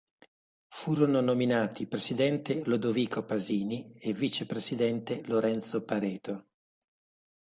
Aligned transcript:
Furono 0.69 1.21
nominati 1.21 1.85
presidente 1.85 2.63
Lodovico 2.65 3.23
Pasini 3.23 3.93
e 3.99 4.13
vicepresidente 4.13 5.21
Lorenzo 5.27 5.83
Pareto. 5.85 6.47